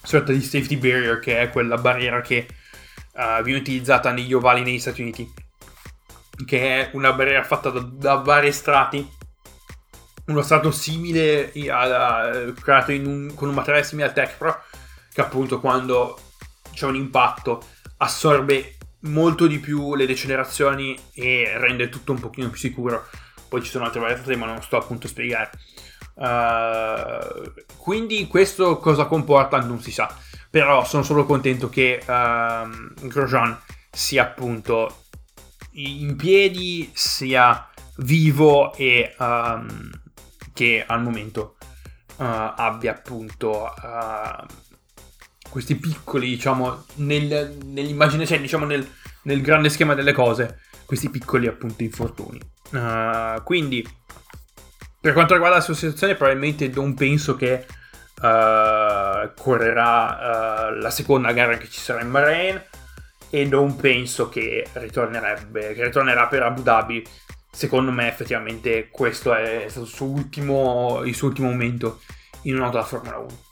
sorta 0.02 0.32
di 0.32 0.40
safety 0.40 0.76
barrier 0.76 1.18
che 1.18 1.40
è 1.40 1.50
quella 1.50 1.76
barriera 1.76 2.20
che 2.20 2.46
uh, 3.12 3.42
viene 3.42 3.60
utilizzata 3.60 4.12
negli 4.12 4.32
ovali 4.32 4.62
negli 4.62 4.78
Stati 4.78 5.02
Uniti 5.02 5.30
che 6.44 6.80
è 6.80 6.90
una 6.92 7.12
barriera 7.12 7.42
fatta 7.42 7.70
da, 7.70 7.80
da 7.80 8.14
vari 8.16 8.52
strati 8.52 9.15
uno 10.26 10.42
strato 10.42 10.70
simile 10.70 11.52
a, 11.70 12.52
creato 12.60 12.92
un, 12.92 13.32
con 13.34 13.48
un 13.48 13.54
materiale 13.54 13.84
simile 13.84 14.08
al 14.08 14.14
Tech 14.14 14.36
Pro 14.36 14.62
che 15.12 15.20
appunto 15.20 15.60
quando 15.60 16.18
c'è 16.72 16.86
un 16.86 16.94
impatto 16.94 17.64
assorbe 17.98 18.76
molto 19.00 19.46
di 19.46 19.58
più 19.58 19.94
le 19.94 20.06
decelerazioni 20.06 20.98
e 21.14 21.52
rende 21.56 21.88
tutto 21.88 22.12
un 22.12 22.20
pochino 22.20 22.50
più 22.50 22.58
sicuro. 22.58 23.06
Poi 23.48 23.62
ci 23.62 23.70
sono 23.70 23.84
altre 23.84 24.00
variazioni 24.00 24.36
ma 24.36 24.46
non 24.46 24.62
sto 24.62 24.76
appunto 24.76 25.06
a 25.06 25.10
spiegare. 25.10 25.50
Uh, 26.14 27.52
quindi 27.76 28.26
questo 28.26 28.78
cosa 28.78 29.06
comporta? 29.06 29.58
Non 29.60 29.80
si 29.80 29.92
sa. 29.92 30.14
Però 30.50 30.84
sono 30.84 31.02
solo 31.02 31.24
contento 31.24 31.68
che 31.68 32.02
uh, 32.02 33.06
Grosjean 33.06 33.58
sia 33.90 34.22
appunto 34.22 35.04
in 35.72 36.16
piedi 36.16 36.90
sia 36.94 37.68
vivo 37.98 38.74
e 38.74 39.14
um, 39.18 39.90
che 40.56 40.82
al 40.86 41.02
momento 41.02 41.58
uh, 42.16 42.24
abbia 42.56 42.92
appunto 42.92 43.64
uh, 43.64 44.46
questi 45.50 45.76
piccoli, 45.76 46.28
diciamo, 46.28 46.86
nel, 46.94 47.58
nell'immagine, 47.62 48.24
cioè, 48.24 48.40
diciamo, 48.40 48.64
nel, 48.64 48.88
nel, 49.24 49.42
grande 49.42 49.68
schema 49.68 49.92
delle 49.92 50.14
cose, 50.14 50.60
questi 50.86 51.10
piccoli 51.10 51.46
appunto 51.46 51.82
infortuni. 51.82 52.40
Uh, 52.70 53.42
quindi, 53.44 53.86
per 54.98 55.12
quanto 55.12 55.34
riguarda 55.34 55.58
la 55.58 55.62
sua 55.62 55.74
situazione, 55.74 56.14
probabilmente 56.14 56.68
non 56.68 56.94
penso 56.94 57.36
che 57.36 57.66
correrà 59.36 60.70
la 60.70 60.88
seconda 60.88 61.32
gara 61.32 61.58
che 61.58 61.68
ci 61.68 61.78
sarà 61.78 62.00
in 62.00 62.10
Bahrain 62.10 62.62
e 63.28 63.44
non 63.44 63.76
penso 63.76 64.30
che 64.30 64.66
ritornerebbe, 64.72 65.74
che 65.74 65.84
ritornerà 65.84 66.26
per 66.26 66.42
Abu 66.42 66.62
Dhabi 66.62 67.06
secondo 67.56 67.90
me 67.90 68.06
effettivamente 68.06 68.90
questo 68.90 69.34
è 69.34 69.64
stato 69.68 69.86
il 69.86 69.92
suo 69.92 70.06
ultimo, 70.06 71.00
il 71.04 71.14
suo 71.14 71.28
ultimo 71.28 71.48
momento 71.48 72.02
in 72.42 72.56
un'auto 72.56 72.76
da 72.76 72.84
Formula 72.84 73.16
1. 73.16 73.44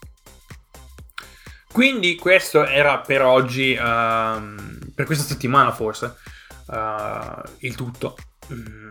Quindi 1.71 2.15
questo 2.15 2.67
era 2.67 2.99
per 2.99 3.23
oggi, 3.23 3.71
uh, 3.71 4.93
per 4.93 5.05
questa 5.05 5.23
settimana 5.23 5.71
forse, 5.71 6.17
uh, 6.67 7.41
il 7.59 7.73
tutto. 7.75 8.15
Mm, 8.53 8.89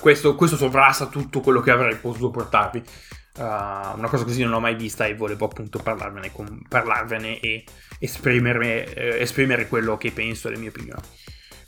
questo, 0.00 0.34
questo, 0.34 0.56
sovrasta 0.56 1.06
tutto 1.06 1.40
quello 1.40 1.60
che 1.60 1.70
avrei 1.70 1.94
potuto 1.94 2.30
portarvi. 2.30 2.82
Uh, 3.36 3.42
una 3.96 4.08
cosa 4.08 4.24
così 4.24 4.42
non 4.42 4.50
l'ho 4.50 4.60
mai 4.60 4.74
vista 4.74 5.06
e 5.06 5.14
volevo 5.14 5.44
appunto 5.44 5.78
parlarvene, 5.78 6.32
parlarvene 6.68 7.38
e 7.38 7.64
esprimere, 8.00 8.92
eh, 8.92 9.20
esprimere 9.20 9.68
quello 9.68 9.96
che 9.96 10.10
penso 10.10 10.48
e 10.48 10.50
le 10.50 10.58
mie 10.58 10.70
opinioni. 10.70 11.02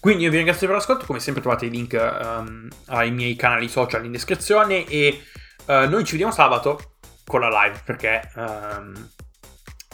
Quindi 0.01 0.25
io 0.25 0.31
vi 0.31 0.37
ringrazio 0.37 0.67
per 0.67 0.77
l'ascolto, 0.77 1.05
come 1.05 1.21
sempre 1.21 1.43
trovate 1.43 1.67
i 1.67 1.71
link 1.71 1.93
um, 1.93 2.69
ai 2.87 3.11
miei 3.11 3.37
canali 3.37 3.69
social 3.69 4.03
in 4.05 4.13
descrizione 4.13 4.87
e 4.87 5.23
uh, 5.67 5.89
noi 5.91 6.05
ci 6.05 6.13
vediamo 6.13 6.33
sabato 6.33 6.95
con 7.27 7.41
la 7.41 7.49
live 7.49 7.83
perché 7.85 8.29
um, 8.35 9.11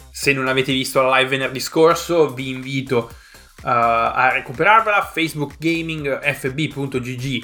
se 0.09 0.31
non 0.31 0.47
avete 0.47 0.71
visto 0.71 1.01
la 1.01 1.17
live 1.17 1.29
venerdì 1.29 1.59
scorso 1.59 2.33
vi 2.33 2.49
invito 2.49 3.11
uh, 3.63 3.67
a 3.67 4.31
recuperarvela. 4.31 5.01
Facebook 5.03 5.55
gaming 5.59 6.19
fb.gg 6.19 7.43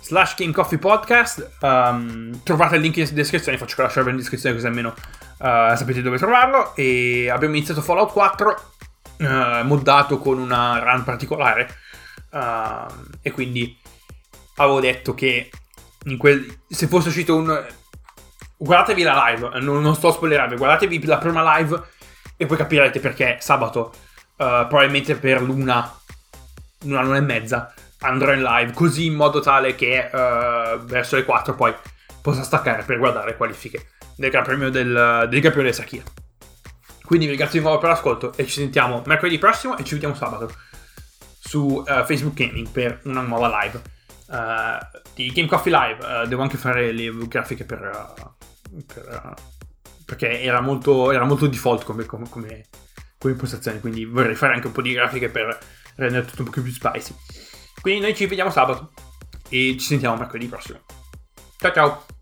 slash 0.00 0.34
Game 0.36 0.52
Coffee 0.52 0.78
Podcast. 0.78 1.52
Um, 1.60 2.42
trovate 2.42 2.76
il 2.76 2.82
link 2.82 2.96
in 2.96 3.08
descrizione 3.12 3.58
faccio 3.58 3.80
lasciarvi 3.80 4.10
in 4.10 4.16
descrizione 4.16 4.56
così 4.56 4.66
almeno 4.66 4.88
uh, 4.88 5.74
sapete 5.76 6.02
dove 6.02 6.18
trovarlo. 6.18 6.74
E 6.74 7.30
abbiamo 7.30 7.54
iniziato 7.54 7.80
Fallout 7.80 8.10
4 8.10 8.74
uh, 9.18 9.64
moddato 9.64 10.18
con 10.18 10.38
una 10.38 10.78
run 10.78 11.04
particolare 11.04 11.68
uh, 12.30 12.92
e 13.22 13.30
quindi 13.30 13.78
avevo 14.56 14.80
detto 14.80 15.14
che 15.14 15.50
quel, 16.18 16.60
se 16.68 16.86
fosse 16.86 17.08
uscito 17.08 17.36
un 17.36 17.66
guardatevi 18.58 19.02
la 19.02 19.24
live 19.28 19.60
non, 19.60 19.82
non 19.82 19.94
sto 19.94 20.08
a 20.08 20.12
spoilerarvi 20.12 20.56
guardatevi 20.56 21.04
la 21.04 21.18
prima 21.18 21.58
live 21.58 21.82
e 22.36 22.46
poi 22.46 22.56
capirete 22.56 23.00
perché 23.00 23.36
sabato 23.40 23.92
uh, 24.36 24.66
probabilmente 24.66 25.16
per 25.16 25.42
l'una 25.42 25.92
una 26.84 27.02
l'una 27.02 27.16
e 27.16 27.20
mezza 27.20 27.72
andrò 28.00 28.32
in 28.32 28.42
live 28.42 28.72
così 28.72 29.06
in 29.06 29.14
modo 29.14 29.40
tale 29.40 29.74
che 29.74 30.08
uh, 30.10 30.78
verso 30.84 31.16
le 31.16 31.24
4 31.24 31.54
poi 31.54 31.74
possa 32.22 32.42
staccare 32.42 32.82
per 32.82 32.98
guardare 32.98 33.36
qualifiche 33.36 33.88
del 34.16 34.30
Gran 34.30 34.44
Premio 34.44 34.70
del, 34.70 35.26
del 35.28 35.40
campione 35.40 35.66
del 35.66 35.74
Sakira 35.74 36.04
quindi 37.06 37.24
vi 37.24 37.32
ringrazio 37.32 37.60
di 37.60 37.64
nuovo 37.64 37.80
per 37.80 37.90
l'ascolto 37.90 38.32
e 38.36 38.44
ci 38.46 38.60
sentiamo 38.60 39.02
mercoledì 39.06 39.38
prossimo 39.38 39.78
e 39.78 39.84
ci 39.84 39.94
vediamo 39.94 40.14
sabato 40.14 40.52
su 41.38 41.82
uh, 41.86 42.04
Facebook 42.04 42.34
Gaming 42.34 42.68
per 42.68 43.00
una 43.04 43.22
nuova 43.22 43.62
live 43.62 43.80
uh, 44.28 45.00
di 45.14 45.28
Game 45.28 45.48
Coffee 45.48 45.72
Live. 45.72 46.04
Uh, 46.04 46.26
devo 46.26 46.42
anche 46.42 46.56
fare 46.56 46.92
le 46.92 47.10
grafiche 47.28 47.64
per, 47.64 48.24
per 48.86 49.34
perché 50.06 50.40
era 50.40 50.60
molto, 50.60 51.10
era 51.10 51.24
molto 51.24 51.48
default 51.48 51.84
come, 51.84 52.06
come, 52.06 52.28
come, 52.30 52.66
come 53.18 53.32
impostazione, 53.32 53.80
quindi 53.80 54.04
vorrei 54.04 54.36
fare 54.36 54.54
anche 54.54 54.68
un 54.68 54.72
po' 54.72 54.80
di 54.80 54.92
grafiche 54.92 55.28
per 55.28 55.58
rendere 55.96 56.24
tutto 56.24 56.42
un 56.42 56.50
po' 56.50 56.62
più 56.62 56.72
spicy. 56.72 57.14
Quindi 57.82 58.00
noi 58.00 58.14
ci 58.14 58.26
vediamo 58.26 58.50
sabato 58.50 58.92
e 59.48 59.76
ci 59.78 59.86
sentiamo 59.86 60.16
mercoledì 60.16 60.46
prossimo. 60.46 60.78
Ciao 61.58 61.72
ciao! 61.72 62.15